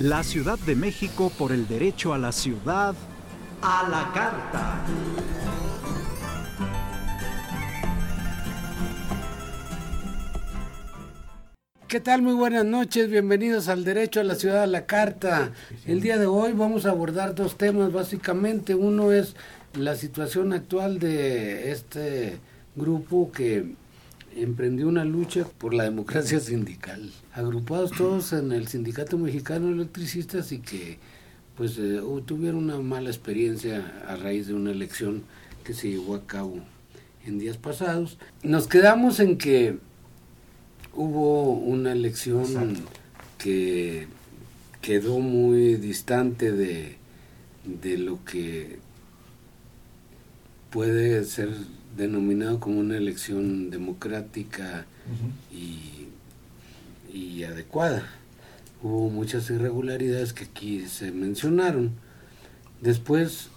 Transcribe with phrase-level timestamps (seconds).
[0.00, 2.94] La Ciudad de México por el derecho a la ciudad
[3.60, 4.84] a la carta.
[11.88, 12.22] ¿Qué tal?
[12.22, 15.50] Muy buenas noches, bienvenidos al Derecho a la Ciudad a la Carta.
[15.84, 18.76] El día de hoy vamos a abordar dos temas básicamente.
[18.76, 19.34] Uno es
[19.74, 22.38] la situación actual de este
[22.76, 23.74] grupo que
[24.42, 30.52] emprendió una lucha por la democracia sindical, agrupados todos en el Sindicato Mexicano de Electricistas
[30.52, 30.98] y que
[31.56, 35.22] pues eh, tuvieron una mala experiencia a raíz de una elección
[35.64, 36.60] que se llevó a cabo
[37.26, 38.18] en días pasados.
[38.42, 39.78] Nos quedamos en que
[40.94, 42.76] hubo una elección
[43.38, 44.06] que
[44.80, 46.96] quedó muy distante de,
[47.64, 48.78] de lo que
[50.70, 51.50] puede ser
[51.96, 54.86] denominado como una elección democrática
[55.52, 56.08] y,
[57.12, 58.04] y, adecuada.
[58.82, 61.92] Hubo muchas irregularidades que aquí se mencionaron.
[62.80, 63.48] Después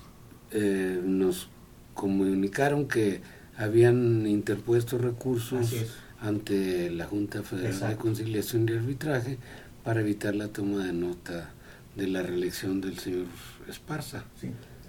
[0.51, 1.49] eh, nos
[1.93, 3.21] comunicaron que
[3.57, 5.73] habían interpuesto recursos
[6.19, 9.37] ante la Junta Federal de Conciliación y Arbitraje
[9.83, 11.51] para evitar la toma de nota
[11.95, 13.25] de la reelección del señor
[13.67, 14.23] Esparza.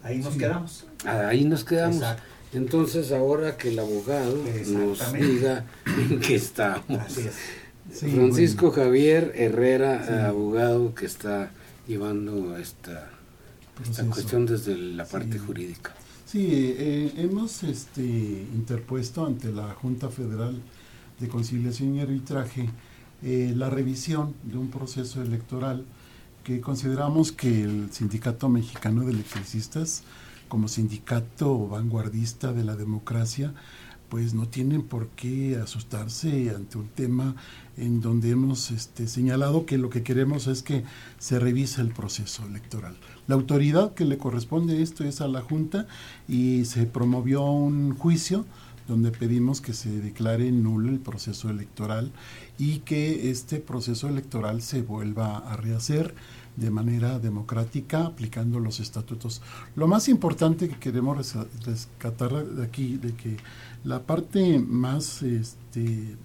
[0.03, 0.85] Ahí nos quedamos.
[1.05, 2.05] Ahí nos quedamos.
[2.53, 4.37] Entonces ahora que el abogado
[4.69, 6.99] nos diga en qué estamos.
[7.91, 11.51] Francisco Javier Herrera, abogado que está
[11.87, 13.11] llevando esta,
[13.83, 15.95] esta cuestión desde la parte jurídica.
[16.27, 20.57] Sí, eh, hemos este, interpuesto ante la Junta Federal
[21.21, 22.71] de Conciliación y Arbitraje
[23.23, 25.85] eh, la revisión de un proceso electoral
[26.45, 30.03] que consideramos que el Sindicato Mexicano de Electricistas,
[30.49, 33.55] como sindicato vanguardista de la democracia,
[34.09, 37.35] pues no tienen por qué asustarse ante un tema
[37.79, 40.85] en donde hemos este, señalado que lo que queremos es que
[41.19, 42.95] se revise el proceso electoral.
[43.27, 45.87] La autoridad que le corresponde esto es a la Junta
[46.29, 48.45] y se promovió un juicio
[48.89, 52.13] donde pedimos que se declare nulo el proceso electoral
[52.59, 56.15] y que este proceso electoral se vuelva a rehacer
[56.57, 59.41] de manera democrática aplicando los estatutos.
[59.75, 61.35] Lo más importante que queremos
[61.65, 63.37] rescatar de aquí, de que
[63.85, 66.17] la parte más, este,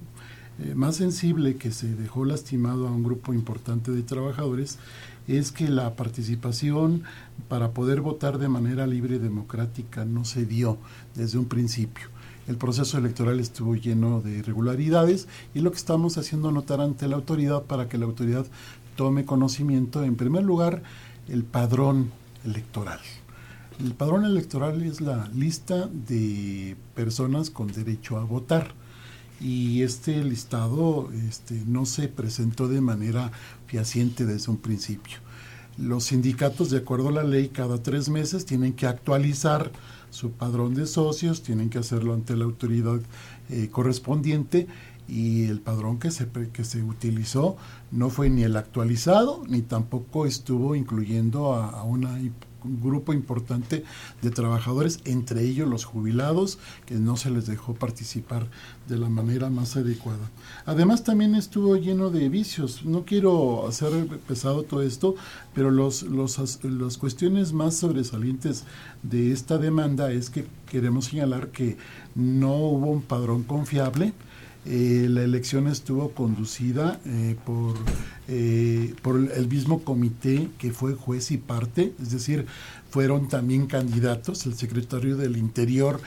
[0.60, 4.80] eh, más sensible que se dejó lastimado a un grupo importante de trabajadores
[5.28, 7.04] es que la participación
[7.48, 10.78] para poder votar de manera libre y democrática no se dio
[11.16, 12.10] desde un principio
[12.48, 17.18] el proceso electoral estuvo lleno de irregularidades y lo que estamos haciendo notar ante la
[17.18, 18.46] autoridad para que la autoridad
[18.96, 20.82] tome conocimiento, en primer lugar,
[21.28, 22.12] el padrón
[22.46, 23.00] electoral.
[23.84, 28.74] El padrón electoral es la lista de personas con derecho a votar
[29.40, 33.32] y este listado este, no se presentó de manera
[33.68, 35.18] fehaciente desde un principio.
[35.78, 39.72] Los sindicatos, de acuerdo a la ley, cada tres meses tienen que actualizar
[40.10, 43.00] su padrón de socios, tienen que hacerlo ante la autoridad
[43.50, 44.68] eh, correspondiente
[45.08, 47.56] y el padrón que se, que se utilizó
[47.92, 53.84] no fue ni el actualizado ni tampoco estuvo incluyendo a, a una un grupo importante
[54.22, 58.48] de trabajadores, entre ellos los jubilados, que no se les dejó participar
[58.88, 60.30] de la manera más adecuada.
[60.66, 62.86] Además también estuvo lleno de vicios.
[62.86, 65.16] No quiero hacer pesado todo esto,
[65.54, 68.64] pero los, los, las cuestiones más sobresalientes
[69.04, 71.78] de esta demanda es que queremos señalar que
[72.16, 74.14] no hubo un padrón confiable,
[74.70, 77.76] eh, la elección estuvo conducida eh, por,
[78.28, 82.46] eh, por el mismo comité que fue juez y parte, es decir,
[82.90, 86.00] fueron también candidatos, el secretario del Interior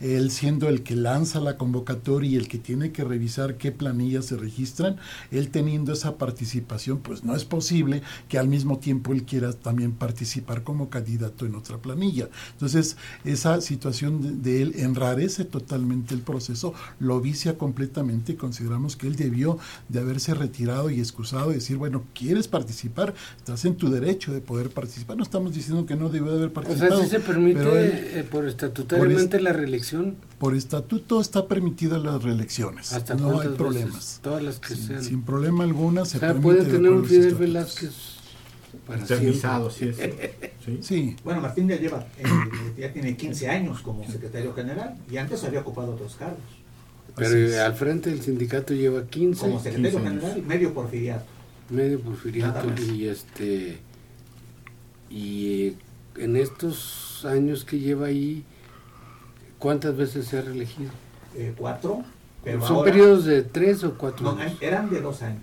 [0.00, 4.26] él siendo el que lanza la convocatoria y el que tiene que revisar qué planillas
[4.26, 4.96] se registran,
[5.30, 9.92] él teniendo esa participación, pues no es posible que al mismo tiempo él quiera también
[9.92, 12.28] participar como candidato en otra planilla.
[12.52, 19.08] Entonces, esa situación de, él enrarece totalmente el proceso, lo vicia completamente y consideramos que
[19.08, 19.58] él debió
[19.88, 23.14] de haberse retirado y excusado y decir, bueno, ¿quieres participar?
[23.36, 25.16] Estás en tu derecho de poder participar.
[25.16, 26.94] No estamos diciendo que no debió de haber participado.
[26.94, 32.22] O sea, si se permite eh, por estatutariamente la reelección por estatuto está permitida las
[32.22, 32.92] reelecciones.
[32.92, 34.20] ¿Hasta no hay problemas.
[34.22, 35.02] Todas las que sean.
[35.02, 38.18] Sin problema alguna se o sea, puede tener un Fidel Velázquez
[38.86, 39.32] para sí,
[40.80, 41.16] sí.
[41.24, 42.24] Bueno, Martín ya lleva, eh,
[42.78, 46.38] ya tiene 15 años como secretario general y antes había ocupado otros cargos.
[47.16, 49.40] Pero al frente del sindicato lleva 15.
[49.40, 51.37] Como secretario general, medio porfiriato.
[51.70, 53.78] Medio porfiriato y este
[55.10, 55.74] y
[56.16, 58.44] en estos años que lleva ahí
[59.58, 60.90] ¿Cuántas veces se ha reelegido?
[61.34, 62.04] Eh, cuatro.
[62.44, 65.42] Pero ¿Son periodos de tres o cuatro no, Eran de dos años.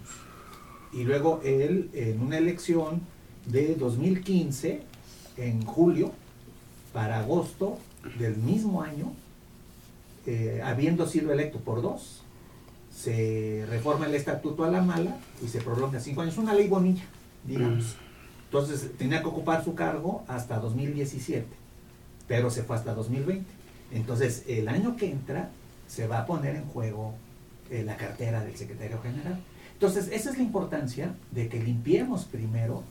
[0.94, 3.02] Y luego él, en una elección,
[3.46, 4.82] de 2015,
[5.38, 6.12] en julio,
[6.94, 7.78] para agosto
[8.18, 9.12] del mismo año,
[10.26, 12.24] eh, habiendo sido electo por dos,
[12.96, 16.38] se reforma el estatuto a la mala y se prolonga cinco años.
[16.38, 17.04] Una ley bonilla,
[17.44, 17.98] digamos.
[18.46, 21.46] Entonces tenía que ocupar su cargo hasta 2017,
[22.28, 23.46] pero se fue hasta 2020.
[23.92, 25.50] Entonces el año que entra
[25.88, 27.14] se va a poner en juego
[27.70, 29.40] eh, la cartera del secretario general.
[29.74, 32.84] Entonces esa es la importancia de que limpiemos primero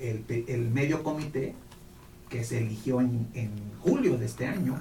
[0.00, 1.54] el, el medio comité
[2.30, 3.50] que se eligió en, en
[3.80, 4.80] julio de este año,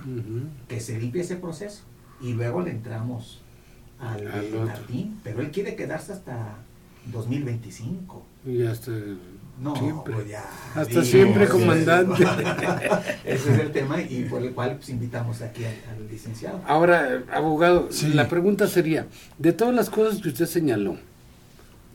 [0.67, 1.81] que se limpie ese proceso
[2.21, 3.41] y luego le entramos
[3.99, 6.57] al, Martín, pero él quiere quedarse hasta
[7.11, 8.25] 2025.
[8.45, 8.91] Y hasta
[9.59, 10.13] no, siempre.
[10.13, 10.45] Pues ya,
[10.75, 12.23] hasta siempre, comandante.
[13.25, 16.61] Ese es el tema y por el cual pues, invitamos aquí al, licenciado.
[16.67, 19.07] Ahora, abogado, la pregunta sería,
[19.39, 20.97] de todas las cosas que usted señaló,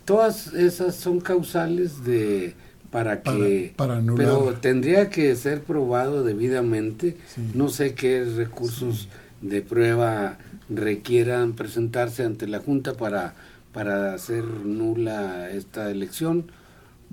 [0.04, 2.54] todas esas son causales de
[2.90, 7.16] para que para, pero tendría que ser probado debidamente
[7.54, 9.08] no sé qué recursos
[9.42, 13.34] de prueba requieran presentarse ante la Junta para,
[13.72, 16.50] para hacer nula esta elección,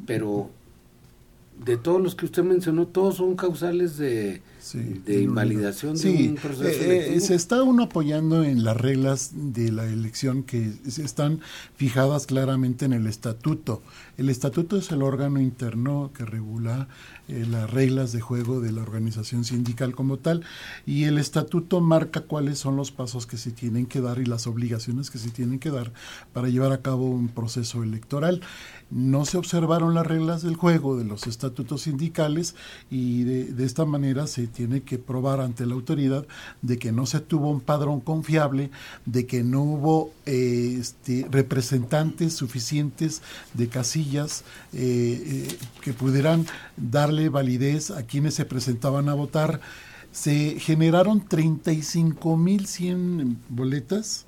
[0.06, 0.50] pero
[1.64, 4.42] de todos los que usted mencionó, todos son causales de,
[4.74, 9.72] de invalidación de un proceso eh, eh, se está uno apoyando en las reglas de
[9.72, 11.42] la elección que están
[11.76, 13.82] fijadas claramente en el estatuto.
[14.18, 16.88] El estatuto es el órgano interno que regula
[17.28, 20.44] eh, las reglas de juego de la organización sindical como tal
[20.86, 24.48] y el estatuto marca cuáles son los pasos que se tienen que dar y las
[24.48, 25.92] obligaciones que se tienen que dar
[26.34, 28.42] para llevar a cabo un proceso electoral.
[28.92, 32.56] No se observaron las reglas del juego de los estatutos sindicales
[32.90, 36.26] y de, esta manera se tiene que probar ante la autoridad
[36.64, 38.72] de que no se tuvo un padrón confiable,
[39.06, 43.22] de que no hubo eh, este, representantes suficientes
[43.54, 44.44] de casillas
[44.74, 45.48] eh,
[45.82, 49.62] que pudieran darle validez a quienes se presentaban a votar.
[50.12, 54.26] Se generaron 35.100 boletas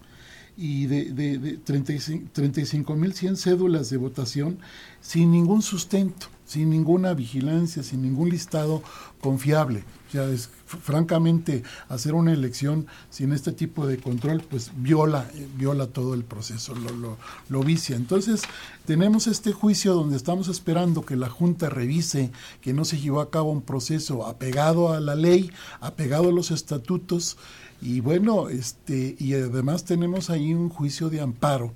[0.57, 4.59] y de, de, de 35.100 cédulas de votación
[5.01, 8.83] sin ningún sustento, sin ninguna vigilancia, sin ningún listado
[9.21, 9.83] confiable.
[10.12, 16.13] Ya es, francamente, hacer una elección sin este tipo de control, pues viola, viola todo
[16.13, 17.95] el proceso, lo, lo, lo vicia.
[17.95, 18.42] Entonces,
[18.86, 23.30] tenemos este juicio donde estamos esperando que la Junta revise que no se llevó a
[23.30, 27.38] cabo un proceso apegado a la ley, apegado a los estatutos,
[27.81, 31.74] y bueno, este, y además tenemos ahí un juicio de amparo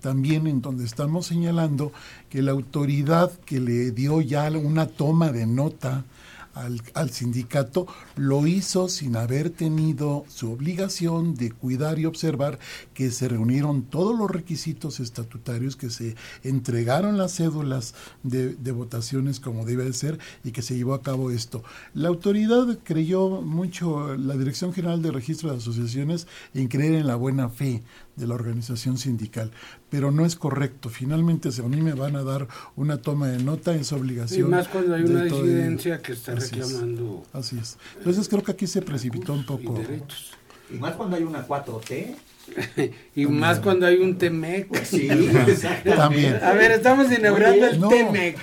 [0.00, 1.92] también en donde estamos señalando
[2.30, 6.04] que la autoridad que le dio ya una toma de nota
[6.54, 7.86] al, sindicato,
[8.16, 12.58] lo hizo sin haber tenido su obligación de cuidar y observar
[12.94, 19.40] que se reunieron todos los requisitos estatutarios, que se entregaron las cédulas de, de votaciones
[19.40, 21.62] como debe ser y que se llevó a cabo esto.
[21.94, 27.16] La autoridad creyó mucho, la Dirección General de Registro de Asociaciones, en creer en la
[27.16, 27.82] buena fe
[28.18, 29.50] de la organización sindical.
[29.90, 30.88] Pero no es correcto.
[30.88, 34.48] Finalmente, si a mí me van a dar una toma de nota, es obligación.
[34.48, 37.24] Y más cuando hay una disidencia que está reclamando.
[37.32, 37.78] así es.
[37.96, 39.80] Entonces creo que aquí se precipitó un poco.
[40.70, 42.16] Y, más cuando hay una 4T.
[43.14, 44.84] y más cuando hay un TEMEC.
[44.84, 45.08] Sí,
[45.96, 46.40] También.
[46.42, 48.38] A ver, estamos inaugurando el TEMEC.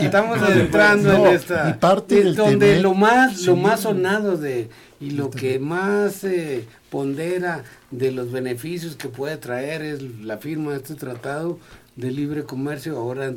[0.00, 1.70] Estamos entrando en esta.
[1.70, 4.68] Y parte del donde lo más, lo más sonado de
[5.00, 10.72] y lo que más eh, pondera de los beneficios que puede traer es la firma
[10.72, 11.58] de este tratado
[11.96, 13.32] de libre comercio, ahora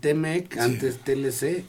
[0.00, 1.64] TEMEC, antes TLC,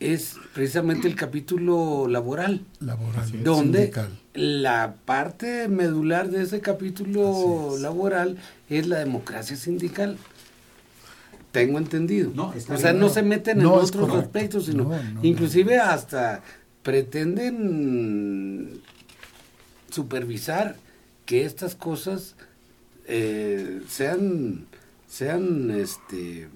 [0.00, 2.64] es precisamente el capítulo laboral.
[2.80, 3.92] Laboral, donde
[4.40, 10.16] la parte medular de ese capítulo laboral es la democracia sindical.
[11.52, 12.32] Tengo entendido.
[12.36, 14.90] o sea, no se meten en otros aspectos, sino
[15.22, 16.42] inclusive hasta
[16.82, 18.80] pretenden
[19.90, 20.76] supervisar
[21.26, 22.34] que estas cosas
[23.06, 24.66] eh, sean
[25.08, 26.48] sean este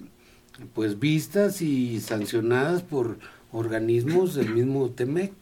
[0.73, 3.19] pues vistas y sancionadas por
[3.51, 5.33] organismos del mismo TEMEC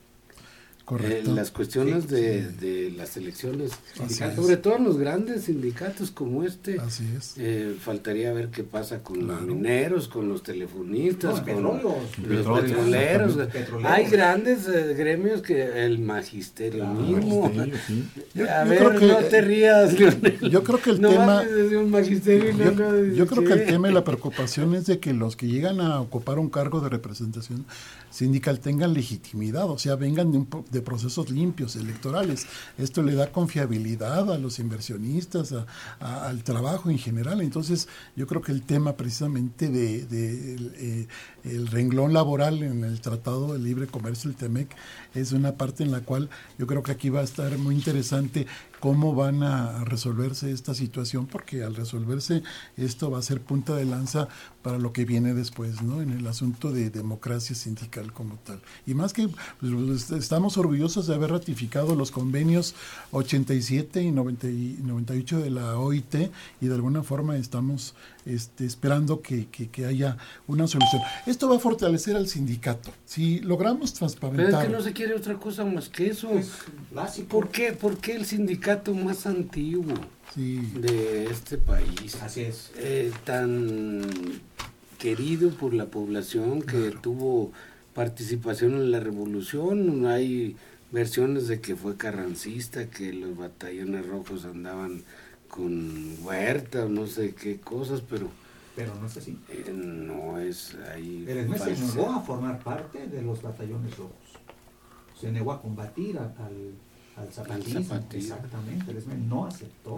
[0.99, 3.71] eh, las cuestiones de, de, las elecciones
[4.35, 6.77] sobre todo en los grandes sindicatos como este,
[7.37, 13.37] eh, faltaría ver qué pasa con los mineros, con los telefonistas, con los, petroleros.
[13.85, 17.45] Hay grandes eh, gremios que el magisterio mismo.
[18.49, 21.43] A ver, no te rías, Yo creo que el tema.
[23.15, 26.01] yo, creo que el tema y la preocupación es de que los que llegan a
[26.01, 27.65] ocupar un cargo de representación
[28.09, 32.47] sindical tengan legitimidad, o sea, vengan de un de procesos limpios electorales.
[32.77, 35.53] Esto le da confiabilidad a los inversionistas,
[35.99, 37.41] al trabajo en general.
[37.41, 41.07] Entonces, yo creo que el tema precisamente de, eh,
[41.43, 44.69] el renglón laboral en el Tratado de Libre Comercio, el TEMEC,
[45.13, 48.47] es una parte en la cual yo creo que aquí va a estar muy interesante
[48.83, 52.43] cómo van a resolverse esta situación, porque al resolverse
[52.75, 54.27] esto va a ser punta de lanza
[54.61, 56.01] para lo que viene después, ¿no?
[56.01, 58.61] En el asunto de democracia sindical como tal.
[58.85, 59.29] Y más que
[59.61, 62.75] pues, estamos orgullosos de haber ratificado los convenios
[63.11, 66.15] 87 y, 98 de la OIT
[66.59, 67.95] y de alguna forma estamos
[68.25, 69.47] este, esperando que,
[69.85, 71.01] haya una solución.
[71.25, 72.91] Esto va a fortalecer al sindicato.
[73.05, 74.45] Si logramos transparentar...
[74.45, 76.29] Pero es que no se quiere otra cosa más que eso.
[77.27, 77.73] ¿Por qué?
[77.73, 79.93] ¿Por qué el sindicato más antiguo
[80.35, 82.15] de este país?
[82.21, 82.71] Así es.
[82.77, 84.01] Eh, tan
[84.97, 87.51] querido por la población que tuvo
[87.93, 90.05] participación en la revolución.
[90.05, 90.55] Hay
[90.91, 95.03] versiones de que fue carrancista, que los batallones rojos andaban
[95.53, 98.27] con huerta, no sé qué cosas, pero...
[98.75, 99.37] Pero no es así.
[99.49, 101.25] Eh, no es ahí...
[101.27, 104.15] El ESME se negó a formar parte de los batallones rojos.
[105.19, 106.33] Se negó a combatir al,
[107.15, 107.99] al zapatismo.
[108.11, 108.89] Exactamente.
[108.89, 109.97] El ESME no aceptó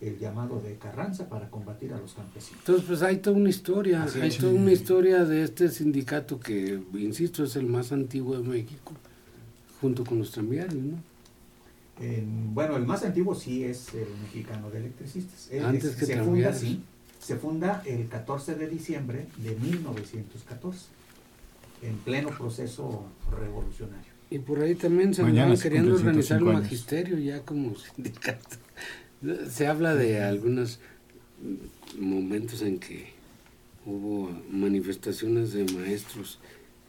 [0.00, 2.60] el llamado de Carranza para combatir a los campesinos.
[2.60, 7.44] Entonces, pues hay toda una historia, hay toda una historia de este sindicato que, insisto,
[7.44, 8.92] es el más antiguo de México,
[9.82, 10.96] junto con los tranviarios, ¿no?
[12.54, 15.50] Bueno, el más antiguo sí es el mexicano de electricistas.
[15.64, 16.82] Antes que se funda, sí,
[17.20, 20.86] se funda el 14 de diciembre de 1914,
[21.82, 23.06] en pleno proceso
[23.38, 24.12] revolucionario.
[24.30, 28.56] Y por ahí también se andaban queriendo organizar el magisterio ya como sindicato.
[29.50, 30.78] Se habla de algunos
[31.98, 33.12] momentos en que
[33.86, 36.38] hubo manifestaciones de maestros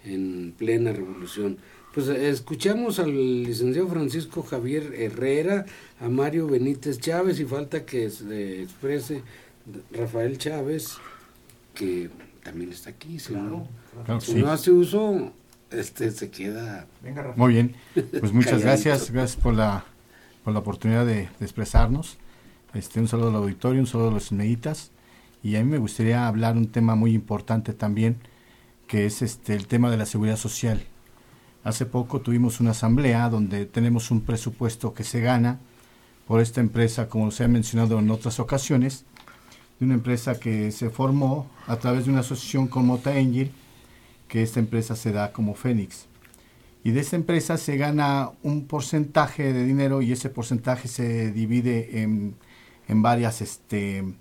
[0.03, 1.57] en plena revolución
[1.93, 5.65] pues escuchamos al licenciado Francisco Javier Herrera,
[5.99, 9.23] a Mario Benítez Chávez y falta que se exprese
[9.91, 10.97] Rafael Chávez,
[11.73, 12.09] que
[12.43, 13.19] también está aquí.
[13.19, 13.67] Si, no,
[14.51, 15.33] hace uso,
[15.71, 16.87] este se queda.
[17.35, 17.75] Muy bien,
[18.19, 19.85] pues muchas gracias, gracias por la,
[20.43, 22.17] por la oportunidad de, expresarnos.
[22.75, 24.91] Este, un saludo al auditorio, un saludo a los meditas.
[25.41, 28.17] Y a mí me gustaría hablar un tema muy importante también,
[28.87, 30.85] que es este el tema de la seguridad social.
[31.63, 35.59] Hace poco tuvimos una asamblea donde tenemos un presupuesto que se gana
[36.25, 39.03] por esta empresa, como se ha mencionado en otras ocasiones,
[39.79, 43.51] de una empresa que se formó a través de una asociación con Mota Angel,
[44.27, 46.05] que esta empresa se da como Fénix.
[46.83, 52.01] Y de esta empresa se gana un porcentaje de dinero y ese porcentaje se divide
[52.01, 52.35] en,
[52.87, 54.17] varias, este, en,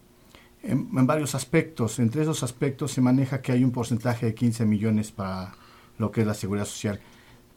[0.63, 2.01] en, varios aspectos.
[2.01, 5.55] Entre esos aspectos se maneja que hay un porcentaje de 15 millones para
[5.99, 7.01] lo que es la seguridad social.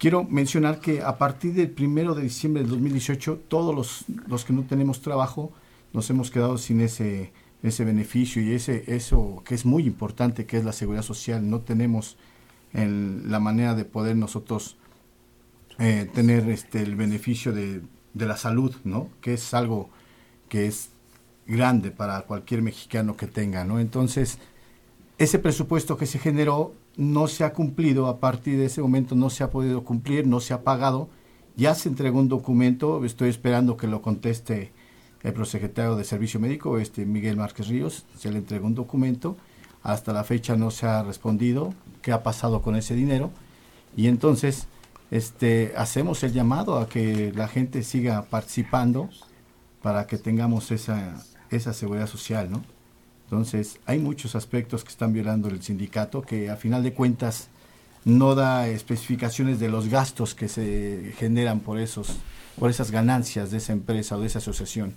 [0.01, 4.51] Quiero mencionar que a partir del primero de diciembre del 2018, todos los, los que
[4.51, 5.51] no tenemos trabajo
[5.93, 7.31] nos hemos quedado sin ese,
[7.62, 11.48] ese beneficio y ese eso que es muy importante, que es la seguridad social.
[11.48, 12.17] No tenemos
[12.74, 14.75] la manera de poder nosotros
[15.77, 17.84] eh, tener este, el beneficio de,
[18.15, 19.08] de la salud, ¿no?
[19.22, 19.91] Que es algo
[20.50, 20.89] que es
[21.46, 23.79] grande para cualquier mexicano que tenga, ¿no?
[23.79, 24.39] Entonces,
[25.20, 29.31] ese presupuesto que se generó no se ha cumplido, a partir de ese momento no
[29.31, 31.10] se ha podido cumplir, no se ha pagado,
[31.55, 34.72] ya se entregó un documento, estoy esperando que lo conteste
[35.24, 39.36] el prosecretario de Servicio Médico, este Miguel Márquez Ríos, se le entregó un documento,
[39.81, 43.31] hasta la fecha no se ha respondido qué ha pasado con ese dinero
[43.98, 44.67] y entonces
[45.10, 49.10] este hacemos el llamado a que la gente siga participando
[49.81, 52.62] para que tengamos esa esa seguridad social, ¿no?
[53.32, 57.48] Entonces, hay muchos aspectos que están violando el sindicato que a final de cuentas
[58.04, 62.18] no da especificaciones de los gastos que se generan por esos
[62.60, 64.96] por esas ganancias de esa empresa o de esa asociación.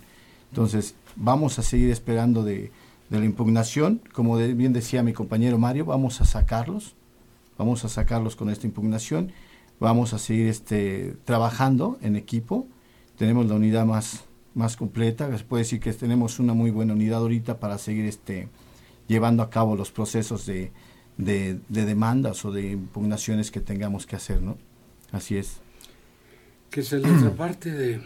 [0.49, 2.73] Entonces, vamos a seguir esperando de,
[3.09, 6.95] la impugnación, como bien decía mi compañero Mario, vamos a sacarlos,
[7.57, 9.31] vamos a sacarlos con esta impugnación,
[9.79, 12.67] vamos a seguir este trabajando en equipo.
[13.17, 14.24] Tenemos la unidad más
[14.55, 15.37] más completa.
[15.37, 18.47] Se puede decir que tenemos una muy buena unidad ahorita para seguir este,
[19.07, 20.71] llevando a cabo los procesos de,
[21.17, 24.57] de, demandas o de impugnaciones que tengamos que hacer, ¿no?
[25.11, 25.57] Así es.
[26.71, 28.01] Que es la otra parte de,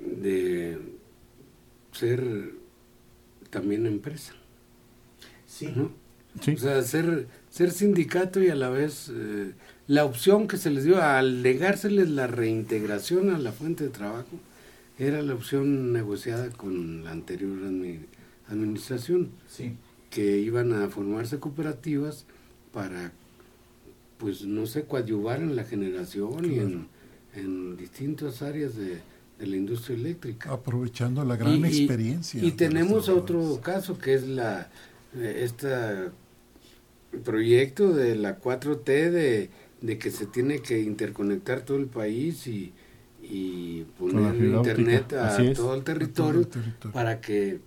[0.00, 0.78] de
[1.92, 2.52] ser
[3.50, 4.34] también empresa.
[5.46, 5.72] Sí.
[6.42, 6.52] sí.
[6.52, 9.52] O sea, ser, ser sindicato y a la vez eh,
[9.86, 14.38] la opción que se les dio al negárseles la reintegración a la fuente de trabajo
[14.98, 17.58] era la opción negociada con la anterior
[18.48, 19.30] administración,
[20.10, 22.24] que iban a formarse cooperativas
[22.72, 23.12] para,
[24.18, 26.98] pues no sé, coadyuvar en la generación y en
[27.34, 29.00] en distintas áreas de,
[29.38, 30.52] la industria eléctrica.
[30.52, 32.42] Aprovechando la gran experiencia.
[32.42, 34.68] Y, tenemos otro caso que es la
[35.14, 36.10] este
[37.24, 39.50] proyecto de la 4T de,
[39.80, 42.72] de que se tiene que interconectar todo el país y,
[43.30, 46.48] y poner internet a todo el, territorio,
[46.92, 47.60] para que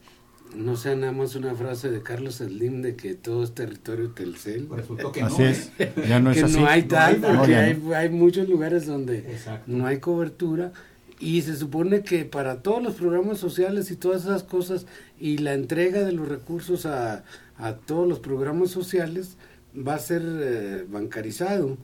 [0.55, 4.67] no sea nada más una frase de Carlos Slim de que todo es territorio Telcel.
[5.13, 5.71] que así no, es.
[6.07, 9.37] Ya no es que no hay tal, porque hay, hay, muchos lugares donde
[9.67, 10.71] no hay cobertura.
[11.19, 14.87] Y se supone que para todos los programas sociales y todas esas cosas
[15.19, 17.23] y la entrega de los recursos a,
[17.57, 19.37] a todos los programas sociales
[19.75, 21.77] va a ser eh, bancarizado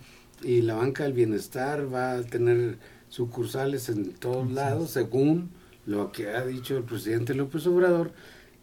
[0.43, 2.79] y la banca del bienestar va a tener
[3.09, 5.49] sucursales en todos lados según
[5.85, 8.11] lo que ha dicho el presidente López Obrador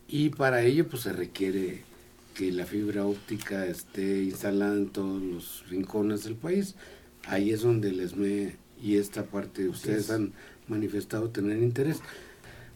[0.08, 1.82] y para ello pues se requiere
[2.34, 6.74] que la fibra óptica esté instalada en todos los rincones del país.
[7.26, 10.32] Ahí es donde les me y esta parte ustedes han
[10.68, 12.00] manifestado tener interés.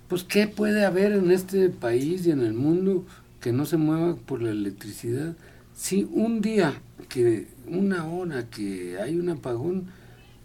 [0.09, 3.05] Pues qué puede haber en este país y en el mundo
[3.41, 5.37] que no se mueva por la electricidad.
[5.75, 9.89] Si un día que una hora que hay un apagón,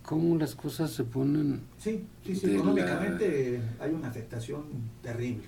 [0.03, 1.61] cómo las cosas se ponen.
[1.77, 4.65] Sí, sí, sí, económicamente hay una afectación
[5.01, 5.43] terrible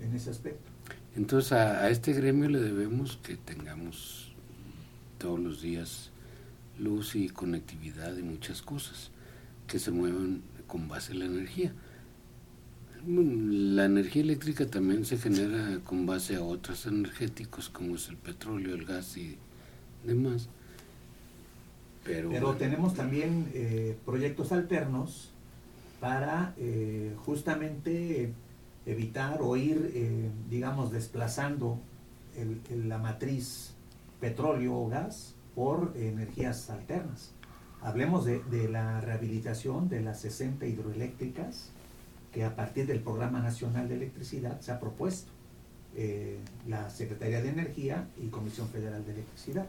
[0.00, 0.70] en ese aspecto.
[1.14, 4.32] Entonces a, este gremio le debemos que tengamos
[5.18, 6.10] todos los días
[6.78, 9.10] luz y conectividad y muchas cosas
[9.66, 11.72] que se muevan con base en la energía.
[13.06, 18.74] La energía eléctrica también se genera con base a otros energéticos como es el petróleo,
[18.74, 19.36] el gas y
[20.04, 20.48] demás.
[22.04, 25.30] Pero, tenemos también eh, proyectos alternos
[26.00, 28.32] para eh, justamente
[28.86, 31.78] evitar o ir, eh, digamos, desplazando
[32.70, 33.74] la matriz
[34.20, 37.32] petróleo o gas por energías alternas.
[37.82, 41.70] Hablemos de, la rehabilitación de las 60 hidroeléctricas
[42.32, 45.30] que a partir del Programa Nacional de Electricidad se ha propuesto
[46.66, 49.66] la Secretaría de Energía y Comisión Federal de Electricidad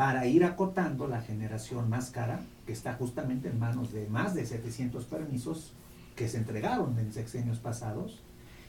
[0.00, 4.46] para ir acotando la generación más cara, que está justamente en manos de más de
[4.46, 5.74] 700 permisos
[6.16, 8.22] que se entregaron en sexenios pasados.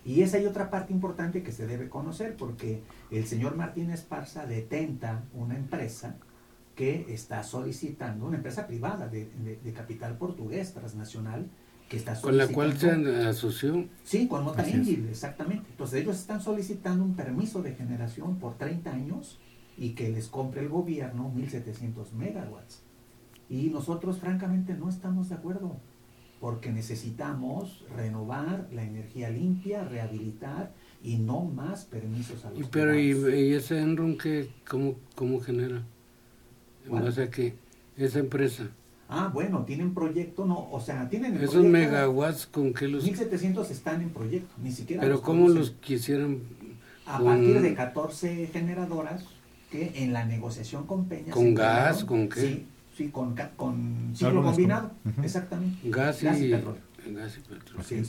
[0.04, 4.46] Y esa hay otra parte importante que se debe conocer, porque el señor Martínez Parza
[4.46, 6.18] detenta una empresa
[6.76, 11.48] que está solicitando, una empresa privada de, capital portugués transnacional,
[11.88, 12.92] que está ¿Con la cual se
[13.26, 13.88] asoció?
[14.04, 15.70] Sí, con Mota exactamente.
[15.70, 19.40] Entonces ellos están solicitando un permiso de generación por 30 años
[19.78, 22.82] y que les compre el gobierno 1700 megawatts.
[23.50, 25.78] Y nosotros francamente no estamos de acuerdo,
[26.40, 30.72] porque necesitamos renovar la energía limpia, rehabilitar
[31.04, 35.84] y no más permisos a los y Pero ¿y, ese Enron qué, cómo, cómo genera?
[36.86, 37.56] ¿En base a qué?
[37.98, 38.70] Esa empresa.
[39.10, 43.04] Ah, bueno, tienen proyecto, no, o sea, tienen Esos megawatts con qué los...
[43.04, 45.02] 1700 están en proyecto, ni siquiera...
[45.02, 46.40] Pero ¿cómo los quisieran...?
[47.06, 49.26] A partir de 14 generadoras
[49.72, 51.32] que en la negociación con Peña...
[51.32, 52.04] ¿Con gas?
[52.04, 52.42] ¿Con qué?
[52.42, 54.92] Sí, sí con, con ciclo combinado,
[55.24, 55.90] exactamente.
[55.90, 56.82] Gas y, petróleo.
[57.08, 58.06] Gas y petróleo.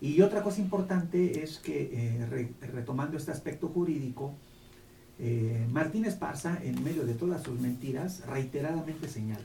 [0.00, 4.32] Y otra cosa importante es que, eh, retomando este aspecto jurídico,
[5.18, 9.40] eh, Martínez Parza, en medio de todas sus mentiras, reiteradamente señala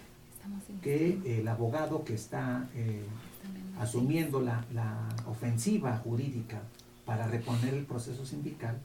[0.81, 3.03] que el abogado que está eh,
[3.79, 6.61] asumiendo la, la, ofensiva jurídica
[7.05, 8.79] para reponer el proceso sindical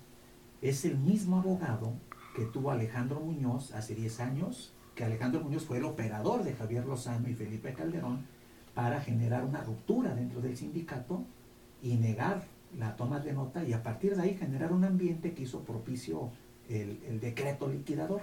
[0.62, 1.94] es el mismo abogado
[2.36, 6.84] que tuvo Alejandro Muñoz hace 10 años, que Alejandro Muñoz fue el operador de Javier
[6.84, 8.26] Lozano y Felipe Calderón
[8.74, 11.24] para generar una ruptura dentro del sindicato
[11.82, 12.44] y negar
[12.78, 16.30] la toma de nota y a partir de ahí generar un ambiente que hizo propicio
[16.68, 18.20] el, decreto liquidador.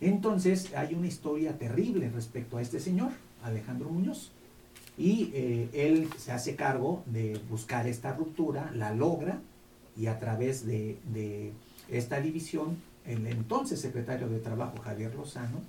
[0.00, 3.12] Entonces hay una historia terrible respecto a este señor,
[3.44, 4.32] Alejandro Muñoz,
[4.96, 9.40] y eh, él se hace cargo de buscar esta ruptura, la logra
[9.96, 11.52] y a través de, de
[11.88, 15.60] esta división el entonces secretario de Trabajo, Javier Lozano,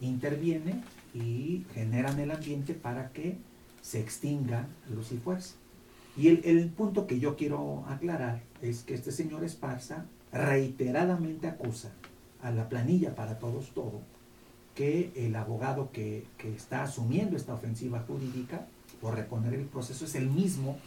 [0.00, 0.82] interviene
[1.14, 3.38] y generan el ambiente para que
[3.80, 5.54] se extinga luz y fuerza.
[6.16, 11.92] Y el, punto que yo quiero aclarar es que este señor Esparza reiteradamente acusa
[12.42, 14.00] a la planilla para todos todo
[14.74, 18.66] que el abogado que, que está asumiendo esta ofensiva jurídica
[19.00, 20.78] por reponer el proceso es el mismo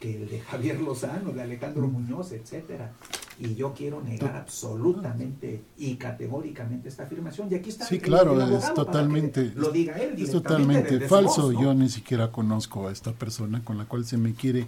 [0.00, 2.92] que el de Javier Lozano, de Alejandro Muñoz, etcétera.
[3.38, 7.48] Y yo quiero negar absolutamente y categóricamente esta afirmación.
[7.50, 7.84] Y aquí está.
[7.84, 9.52] Sí, claro, es totalmente.
[9.54, 10.14] Lo diga él.
[10.16, 11.52] Es totalmente falso.
[11.52, 14.66] Yo ni siquiera conozco a esta persona con la cual se me quiere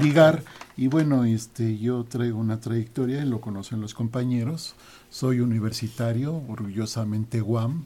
[0.00, 0.42] ligar.
[0.76, 4.74] Y bueno, este, yo traigo una trayectoria, lo conocen los compañeros.
[5.10, 7.84] Soy universitario, orgullosamente guam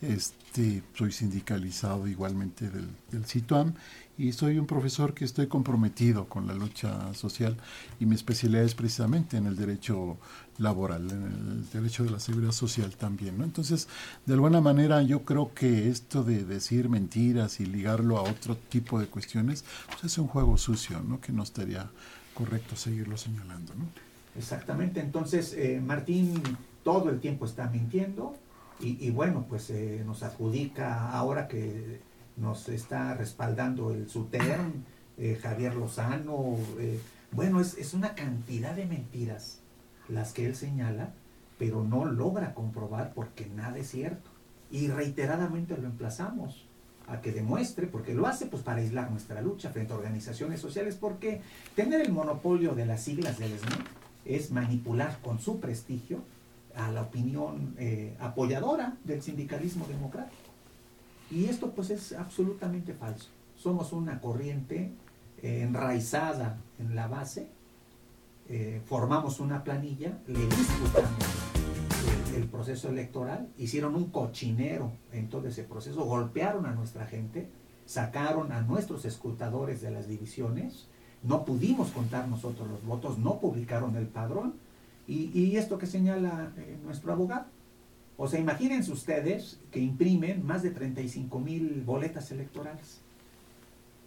[0.00, 3.74] Este, soy sindicalizado igualmente del, del CITUAM
[4.18, 7.56] y soy un profesor que estoy comprometido con la lucha social
[7.98, 10.18] y mi especialidad es precisamente en el derecho
[10.58, 13.38] laboral, en el derecho de la seguridad social también.
[13.38, 13.44] ¿no?
[13.44, 13.88] Entonces,
[14.26, 19.00] de alguna manera yo creo que esto de decir mentiras y ligarlo a otro tipo
[19.00, 21.20] de cuestiones, pues es un juego sucio, ¿no?
[21.20, 21.90] que no estaría
[22.34, 23.74] correcto seguirlo señalando.
[23.74, 23.86] ¿no?
[24.36, 26.42] Exactamente, entonces eh, Martín
[26.84, 28.34] todo el tiempo está mintiendo
[28.84, 32.00] y, bueno, pues eh, nos adjudica ahora que
[32.36, 34.84] nos está respaldando el SUTERM,
[35.18, 36.56] eh, Javier Lozano,
[37.30, 39.60] bueno, es, es una cantidad de mentiras
[40.08, 41.12] las que él señala,
[41.58, 44.30] pero no logra comprobar porque nada es cierto.
[44.70, 46.66] Y reiteradamente lo emplazamos
[47.06, 50.96] a que demuestre, porque lo hace pues para aislar nuestra lucha frente a organizaciones sociales,
[50.96, 51.40] porque
[51.74, 53.84] tener el monopolio de las siglas del SME
[54.24, 56.22] es manipular con su prestigio
[56.74, 60.41] a la opinión eh, apoyadora del sindicalismo democrático.
[61.32, 63.28] Y esto pues es absolutamente falso.
[63.56, 64.92] Somos una corriente
[65.42, 67.48] eh, enraizada en la base
[68.48, 71.24] eh, formamos una planilla, le disputamos
[72.36, 77.48] el, proceso electoral, hicieron un cochinero en todo ese proceso, golpearon a nuestra gente,
[77.86, 80.86] sacaron a nuestros escrutadores de las divisiones,
[81.22, 84.54] no pudimos contar nosotros los votos, no publicaron el padrón,
[85.06, 87.46] y, esto que señala eh, nuestro abogado.
[88.16, 93.02] O sea, imagínense ustedes que imprimen más de 35 mil boletas electorales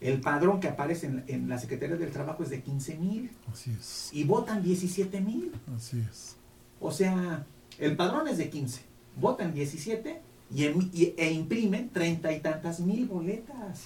[0.01, 3.31] el padrón que aparece en, la Secretaría del Trabajo es de 15 mil.
[3.51, 4.09] Así es.
[4.13, 5.51] Y votan 17 mil.
[5.75, 6.35] Así es.
[6.79, 7.45] O sea,
[7.79, 8.81] el padrón es de 15,
[9.19, 10.21] votan 17
[10.53, 13.85] y, e imprimen treinta y tantas mil boletas.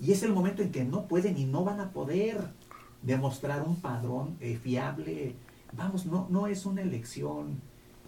[0.00, 2.52] Y es el momento en que no pueden y no van a poder
[3.02, 5.34] demostrar un padrón eh, fiable.
[5.72, 7.60] Vamos, no, no es una elección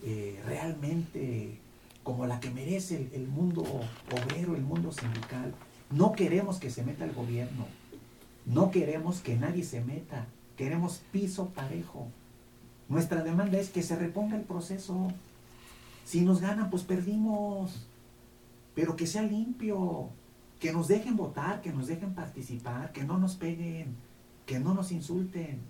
[0.03, 1.59] eh, realmente
[2.03, 5.55] como la que merece el mundo obrero, el mundo sindical.
[5.91, 7.67] No queremos que se meta el gobierno.
[8.47, 10.27] No queremos que nadie se meta.
[10.57, 12.09] Queremos piso parejo.
[12.89, 15.13] Nuestra demanda es que se reponga el proceso.
[16.05, 17.87] Si nos ganan, pues perdimos.
[18.75, 20.09] Pero que sea limpio.
[20.59, 23.95] Que nos dejen votar, que nos dejen participar, que no nos peguen,
[24.47, 25.61] que no nos insulten.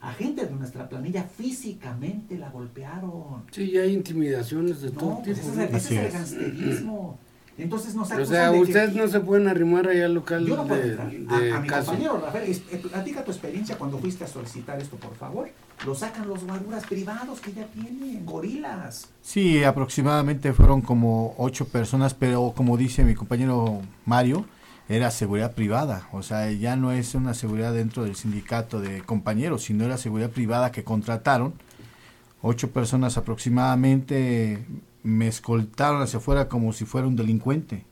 [0.00, 3.44] A gente de nuestra planilla físicamente la golpearon.
[3.50, 5.62] Sí, hay intimidaciones de todo pues tipo.
[5.62, 7.18] Ese es el gangsterismo.
[7.58, 10.96] Entonces nos O sea, ustedes no se pueden arrimar allá al local yo no de,
[10.96, 15.16] de, a, mi compañero Rafael, eh, platica tu experiencia cuando fuiste a solicitar esto, por
[15.16, 15.48] favor.
[15.84, 19.08] Lo sacan los guaruras privados que ya tienen, gorilas.
[19.22, 24.46] Sí, aproximadamente fueron como ocho personas, pero como dice mi compañero Mario,
[24.88, 26.08] era seguridad privada.
[26.12, 30.30] O sea, ya no es una seguridad dentro del sindicato de compañeros, sino era seguridad
[30.30, 31.54] privada que contrataron.
[32.40, 34.64] Ocho personas aproximadamente
[35.02, 37.84] me escoltaron hacia afuera como si fuera un delincuente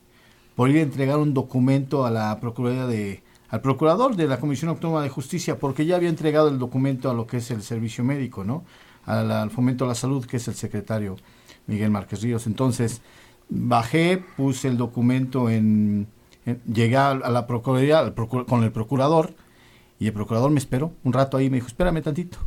[0.55, 4.69] por ir a entregar un documento a la Procuraduría de al procurador de la Comisión
[4.69, 8.03] Autónoma de Justicia porque ya había entregado el documento a lo que es el servicio
[8.03, 8.65] médico, ¿no?
[9.05, 11.15] Al, fomento a la salud que es el secretario
[11.65, 12.45] Miguel Márquez Ríos.
[12.45, 13.01] Entonces,
[13.47, 16.07] bajé, puse el documento en,
[16.71, 18.13] llegué a la Procuraduría
[18.47, 19.33] con el procurador
[19.99, 22.37] y el procurador me esperó un rato ahí me dijo, espérame tantito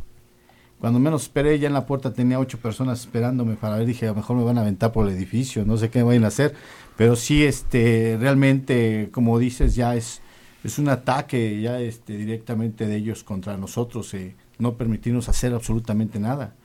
[0.81, 4.09] cuando menos esperé, ya en la puerta tenía ocho personas esperándome para ver, dije, a
[4.09, 6.29] lo mejor me van a aventar por el edificio, no sé qué me vayan a
[6.29, 6.55] hacer,
[6.97, 10.23] pero sí, este, realmente, como dices, ya es,
[10.63, 16.19] es un ataque ya este, directamente de ellos contra nosotros, eh, no permitirnos hacer absolutamente
[16.19, 16.55] nada.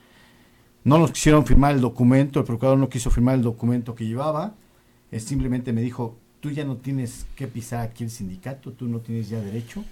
[0.83, 4.55] No nos quisieron firmar el documento, el procurador no quiso firmar el documento que llevaba,
[5.11, 9.01] él simplemente me dijo, tú ya no tienes que pisar aquí el sindicato, tú no
[9.01, 9.85] tienes ya derecho,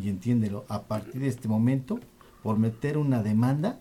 [0.00, 2.00] y entiéndelo, a partir de este momento
[2.42, 3.78] por meter una demanda,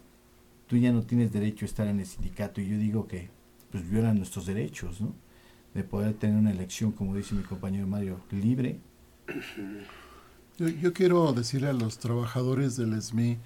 [0.68, 2.62] tú ya no tienes derecho a estar en el sindicato.
[2.62, 3.30] Y yo digo que
[3.72, 5.14] pues violan nuestros derechos, ¿no?
[5.74, 8.80] De poder tener una elección, como dice mi compañero Mario, libre.
[10.58, 13.40] Yo, yo quiero decirle a los trabajadores del SME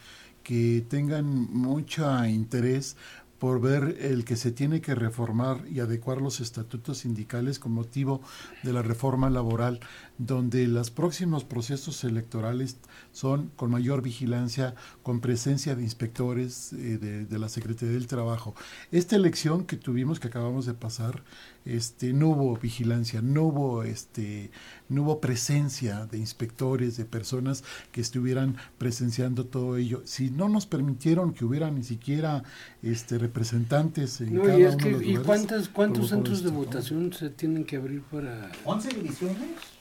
[0.43, 2.97] que tengan mucho interés
[3.39, 8.21] por ver el que se tiene que reformar y adecuar los estatutos sindicales con motivo
[8.63, 9.79] de la reforma laboral,
[10.17, 12.77] donde los próximos procesos electorales
[13.11, 18.55] son con mayor vigilancia, con presencia de inspectores eh, de, de, la Secretaría del Trabajo.
[18.91, 21.23] Esta elección que tuvimos, que acabamos de pasar,
[21.65, 24.51] este, no hubo vigilancia, no hubo, este,
[24.87, 30.01] no hubo presencia de inspectores, de personas que estuvieran presenciando todo ello.
[30.05, 32.43] Si no nos permitieron que hubiera ni siquiera
[32.83, 37.29] este, representantes en cada y uno de los ¿Y cuántas, cuántos centros de votación se
[37.29, 38.51] tienen que abrir para...?
[38.63, 39.75] 11 divisiones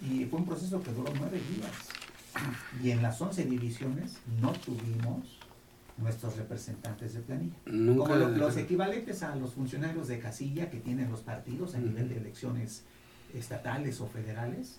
[0.00, 1.72] y fue un proceso que duró nueve días.
[2.82, 5.37] Y en las 11 divisiones no tuvimos
[5.98, 7.56] nuestros representantes de planilla.
[7.66, 11.74] Nunca Como lo- de- los equivalentes a los funcionarios de casilla que tienen los partidos
[11.74, 12.84] a nivel de elecciones
[13.34, 14.78] estatales o federales,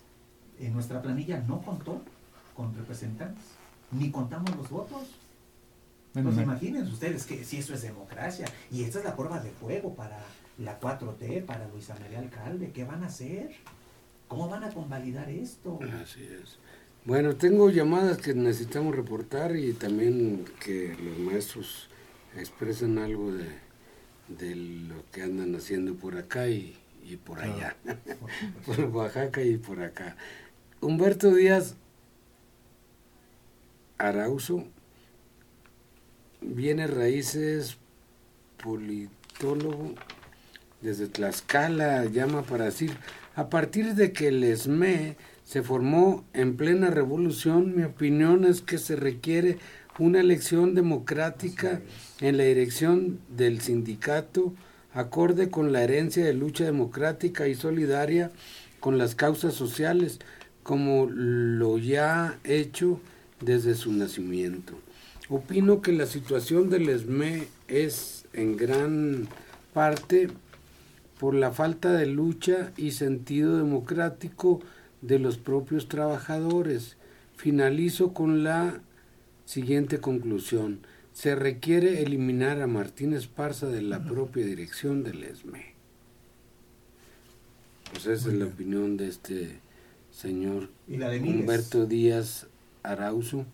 [0.58, 2.02] en nuestra planilla no contó
[2.56, 3.44] con representantes,
[3.92, 5.08] ni contamos los votos.
[6.14, 9.38] Bueno, Pues me- imagínense ustedes que si eso es democracia, y esta es la prueba
[9.40, 10.18] de fuego para
[10.58, 13.52] la 4T, para Luisa María Alcalde, ¿qué van a hacer?
[14.26, 15.78] ¿Cómo van a convalidar esto?
[16.02, 16.58] Así es.
[17.04, 21.88] Bueno, tengo llamadas que necesitamos reportar y también que los maestros
[22.36, 23.46] expresen algo de,
[24.28, 27.54] de lo que andan haciendo por acá y, y por Claro.
[27.56, 27.76] allá,
[28.66, 30.16] por Oaxaca y por acá.
[30.80, 31.76] Humberto Díaz
[33.98, 34.64] Arauzo,
[36.40, 37.76] viene raíces
[38.62, 39.94] politólogo
[40.80, 42.96] desde Tlaxcala, llama para decir,
[43.34, 45.16] a partir de que el ESME
[45.50, 49.58] se formó en plena revolución, mi opinión es que se requiere
[49.98, 51.80] una elección democrática
[52.20, 54.54] en la dirección del sindicato,
[54.94, 58.30] acorde con la herencia de lucha democrática y solidaria
[58.78, 60.20] con las causas sociales,
[60.62, 63.00] como lo ya hecho
[63.40, 64.74] desde su nacimiento.
[65.28, 69.26] Opino que la situación del ESME es en gran
[69.74, 70.28] parte
[71.18, 74.60] por la falta de lucha y sentido democrático
[75.02, 76.96] de los propios trabajadores.
[77.36, 78.80] Finalizo con la
[79.44, 80.80] siguiente conclusión.
[81.12, 85.74] Se requiere eliminar a Martín Esparza de la propia dirección del ESME.
[87.90, 89.58] Pues esa es la opinión de este
[90.12, 91.40] señor Y la de Miles.
[91.40, 92.46] Humberto Díaz
[92.82, 93.44] Arauzo.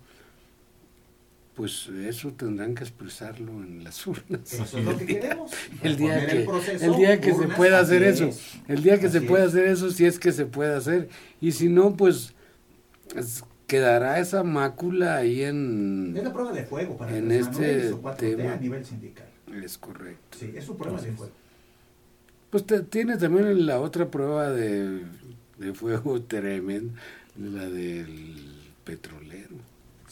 [1.57, 4.53] Pues eso tendrán que expresarlo en las urnas.
[4.53, 5.51] Eso es lo que queremos.
[5.83, 8.41] El día que, proceso, el día que se pueda hacer eso, es.
[8.69, 9.51] el día que se pueda es.
[9.51, 11.09] hacer eso, si es que se puede hacer,
[11.41, 12.35] y si no, pues
[13.15, 16.15] es- quedará esa mácula ahí en...
[16.17, 18.53] Es la prueba de fuego para En este Manuel y su 4T tema.
[18.53, 19.27] a nivel sindical.
[19.65, 20.39] Es correcto.
[20.39, 21.33] Sí, es su prueba de fuego.
[22.51, 25.03] Pues te- tiene también la otra prueba de,
[25.59, 26.93] de fuego tremendo,
[27.39, 28.37] la del
[28.85, 29.57] petrolero.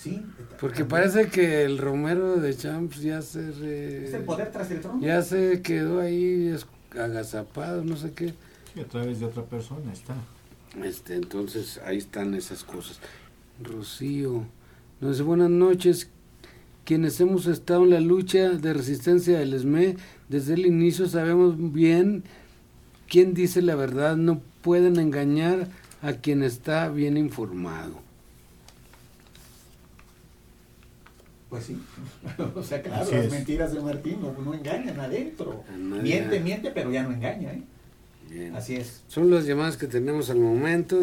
[0.04, 0.22] Sí.
[0.60, 0.88] Porque también.
[0.88, 3.50] parece que el Romero de Champs ya se...
[3.52, 5.00] re- Es el poder tras el trono.
[5.00, 6.54] ya se quedó ahí
[6.98, 8.34] agazapado, no sé qué.
[8.74, 10.14] Sí, a través de otra persona está.
[10.84, 12.98] Este, entonces ahí están esas cosas.
[13.62, 14.44] Rocío
[15.00, 16.10] nos dice buenas noches.
[16.84, 19.96] Quienes hemos estado en la lucha de resistencia del ESME
[20.28, 22.24] desde el inicio sabemos bien
[23.08, 24.16] quién dice la verdad.
[24.16, 25.68] No pueden engañar
[26.02, 28.03] a quien está bien informado.
[31.54, 31.80] Pues sí.
[32.56, 33.30] o sea, claro, Así las es.
[33.30, 35.62] mentiras de Martín no, no engañan adentro.
[35.78, 37.62] Miente, miente, pero ya no engaña, ¿eh?
[38.28, 38.56] Bien.
[38.56, 39.04] Así es.
[39.06, 40.98] Son las llamadas que tenemos al momento.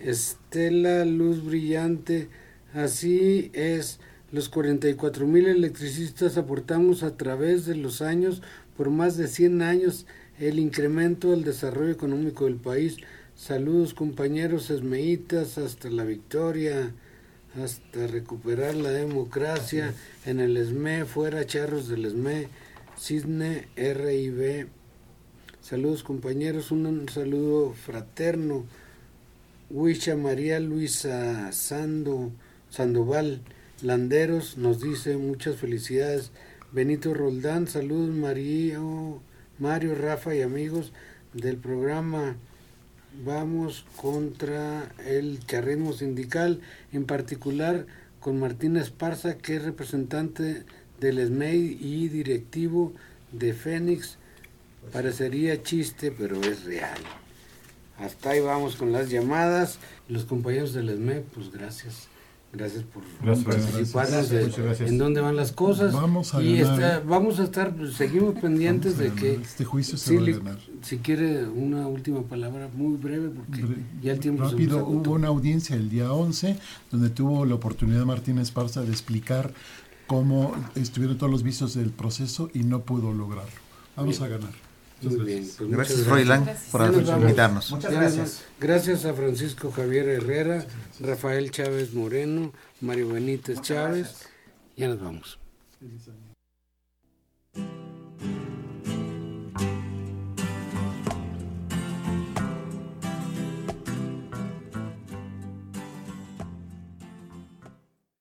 [0.00, 2.28] Estela Luz Brillante,
[2.72, 4.00] así es.
[4.32, 8.42] Los 44 mil electricistas aportamos a través de los años,
[8.76, 10.06] por más de 100 años,
[10.40, 12.96] el incremento del desarrollo económico del país.
[13.36, 16.92] Saludos compañeros esmeitas, hasta la victoria,
[17.62, 19.94] hasta recuperar la democracia
[20.26, 22.48] en el ESME, fuera charros del ESME,
[22.98, 24.68] Cisne RIB.
[25.60, 28.64] Saludos compañeros, un, un saludo fraterno.
[29.70, 32.30] Huicha María Luisa Sando,
[32.70, 33.40] Sandoval
[33.82, 36.30] Landeros nos dice muchas felicidades.
[36.72, 39.20] Benito Roldán, saludos Mario,
[39.58, 40.92] Mario, Rafa y amigos
[41.32, 42.36] del programa.
[43.22, 46.60] Vamos contra el charrismo sindical,
[46.92, 47.86] en particular
[48.18, 50.64] con Martín Esparza, que es representante
[50.98, 52.92] del SMEI y directivo
[53.30, 54.16] de Fénix.
[54.92, 56.98] Parecería chiste, pero es real.
[57.98, 59.78] Hasta ahí vamos con las llamadas.
[60.08, 62.08] Los compañeros del ESME, pues gracias.
[62.54, 64.56] Gracias por Gracias.
[64.56, 64.88] gracias.
[64.88, 65.92] en dónde van las cosas.
[65.92, 66.74] Vamos a y ganar.
[66.74, 69.34] está- vamos a estar, pues, seguimos pendientes de que.
[69.34, 70.58] Este juicio se sí, va a le- ganar.
[70.82, 75.12] si quiere una última palabra muy breve, porque Bre- ya el tiempo se Rápido, hubo
[75.12, 76.56] una audiencia el día 11
[76.90, 79.52] donde tuvo la oportunidad Martín Esparza de explicar
[80.06, 83.50] cómo estuvieron todos los vicios del proceso y no pudo lograrlo.
[83.96, 84.50] Vamos a ganar.
[85.02, 85.50] Muy bien.
[85.56, 87.70] Pues gracias, Froilán, por invitarnos.
[87.70, 88.44] Muchas gracias.
[88.60, 90.66] Gracias a Francisco Javier Herrera,
[91.00, 94.28] Rafael Chávez Moreno, Mario Benítez Muchas Chávez.
[94.76, 95.38] Ya nos vamos.